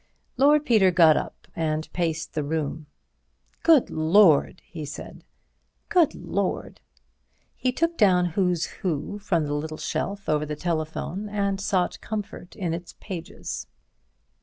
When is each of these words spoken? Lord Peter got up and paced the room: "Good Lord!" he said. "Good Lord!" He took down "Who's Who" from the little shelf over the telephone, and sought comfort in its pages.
Lord 0.35 0.65
Peter 0.65 0.89
got 0.89 1.15
up 1.15 1.47
and 1.55 1.87
paced 1.93 2.33
the 2.33 2.43
room: 2.43 2.87
"Good 3.61 3.91
Lord!" 3.91 4.63
he 4.65 4.83
said. 4.83 5.23
"Good 5.89 6.15
Lord!" 6.15 6.81
He 7.55 7.71
took 7.71 7.99
down 7.99 8.29
"Who's 8.33 8.65
Who" 8.81 9.19
from 9.19 9.45
the 9.45 9.53
little 9.53 9.77
shelf 9.77 10.27
over 10.27 10.43
the 10.43 10.55
telephone, 10.55 11.29
and 11.29 11.61
sought 11.61 12.01
comfort 12.01 12.55
in 12.55 12.73
its 12.73 12.95
pages. 12.99 13.67